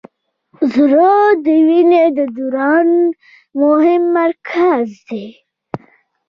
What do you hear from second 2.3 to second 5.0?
دوران مهم مرکز